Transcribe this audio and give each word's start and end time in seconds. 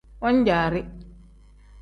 Wan-jaari. 0.21 0.81